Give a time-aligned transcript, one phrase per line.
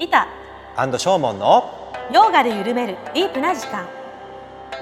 [0.00, 0.26] リタ。
[0.76, 3.86] アンドショーモンのヨーガで緩めるディープな時間。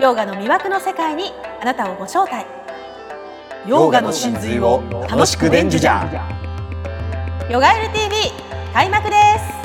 [0.01, 2.47] ヨーガの魅惑の世界にあなたをご招待。
[3.67, 6.09] ヨガの真髄を楽しく伝授じゃ。
[7.51, 8.31] ヨガエル TV
[8.73, 9.59] 開幕です。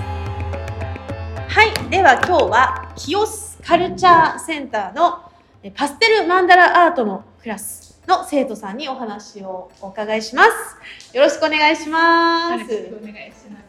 [1.47, 5.19] はいでは今日はキオスカルチャーセンターの
[5.61, 11.15] えパステルマンダラアートのクラスの生徒さんにお話をお伺いします。
[11.15, 12.73] よろしくお願いします。
[12.73, 13.62] よろしくお願いします。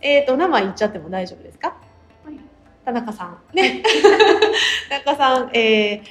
[0.00, 1.68] えっ、と、名前言っちゃっても大丈夫ですか？
[2.24, 2.34] はい
[2.84, 3.38] 田中さん。
[3.54, 3.82] ね。
[4.88, 6.08] 田中さん、えー、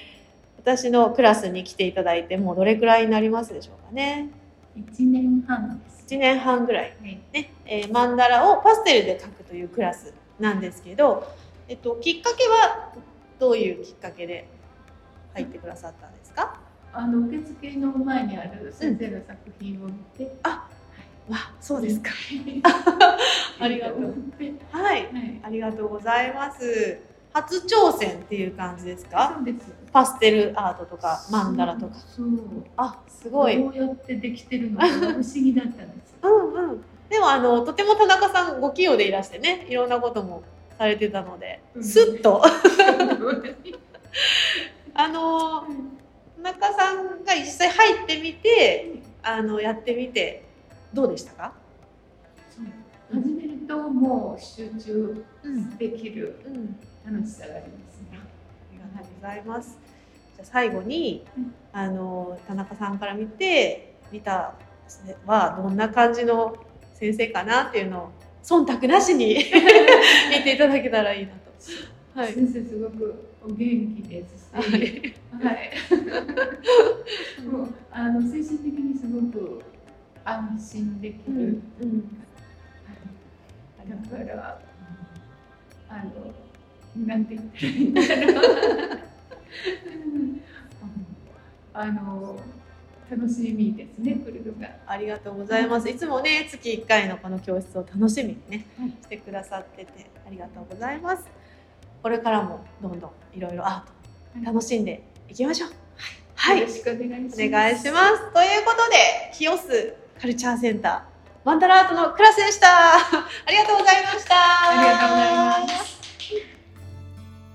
[0.59, 4.29] 私のクラスに来ていただいて、もうどれくらいになりますでしょうかね？
[4.75, 6.05] 一年半です。
[6.07, 6.95] 1年半ぐらい。
[7.01, 7.19] はい。
[7.33, 7.51] ね。
[7.65, 11.27] えーマンダラをパステルで描くというクラスなんですけど、
[11.67, 12.93] えっと、きっかけは
[13.39, 14.47] どういうきっかけで
[15.33, 16.59] 入ってくださったんですか？
[16.93, 20.35] あの受付の前にある先生の作品を見て、
[21.29, 22.11] わ、そうですか。
[23.59, 24.13] ありがとう
[24.71, 25.05] はい。
[25.13, 25.41] はい。
[25.43, 26.99] ありがとうございます。
[27.33, 29.33] 初挑戦っていう感じですか？
[29.35, 29.71] そうです。
[29.91, 31.95] パステルアートとかマンダラとか。
[31.95, 32.27] そう。
[32.77, 33.57] あ、すごい。
[33.57, 36.15] どうやってできてるのか不思議だったんです。
[36.23, 36.81] うんうん。
[37.09, 40.43] でもあのとても田中さんご器用でいらしてね、いろんなことも
[40.77, 42.41] されてたので、うんスッと
[44.93, 45.63] あの
[46.43, 50.46] 田中さんが実際入ってみて、あのやってみて
[50.93, 51.53] どうでしたか？
[53.11, 56.75] 始めるともう集中うんできるうん。
[57.13, 58.09] 楽しさがありますね。
[58.11, 58.15] あ
[58.73, 59.77] りがとうございます。
[60.35, 64.55] じゃあ最後に、うんあの田中さんから見てリタ
[65.27, 66.55] はどんな感じの
[66.95, 68.09] 先生かなっていうのを
[68.43, 69.35] 忖度なしに
[70.35, 72.19] 見ていただけたらいいなと。
[72.19, 72.33] はい。
[72.33, 75.13] 先生すごくお元気ですし、ははいい。
[77.47, 79.61] もうあの精神的にすごく
[80.29, 81.61] 安心できる。
[84.11, 84.61] だから、
[85.87, 88.01] あの、なんて言ったらいいんだ
[88.41, 88.99] ろう。
[91.73, 92.39] あの、
[93.09, 94.67] 楽しみですね、来るのが。
[94.85, 95.89] ありがとうございます。
[95.89, 101.23] いつもね月1回のこの教室を楽しみにね、はいしてくださっててありがとうございます。
[102.03, 105.69] これからもどんどんいろいろアート楽しんでいきましょう。
[106.35, 106.59] はい。
[106.59, 107.47] よろしくお願いします。
[107.47, 108.33] お願いします。
[108.33, 111.01] ということで、キオスカルチャーセンター、
[111.45, 112.67] マンダラアートのクラスでした。
[112.97, 114.35] ありがとうございました。
[114.69, 115.97] ありがとうございます。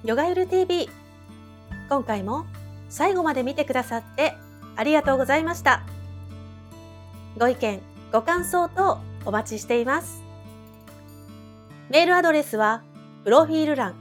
[0.04, 0.88] ヨガユル TV。
[1.88, 2.46] 今回も
[2.88, 4.34] 最後まで見てくださって
[4.76, 5.82] ありがとうございました。
[7.38, 7.80] ご意見、
[8.12, 10.22] ご感想等お待ちしています。
[11.90, 12.82] メールアドレスは、
[13.24, 13.94] プロフィール欄、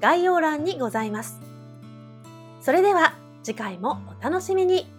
[0.00, 1.40] 概要欄にございます。
[2.60, 4.95] それでは次回もお楽しみに。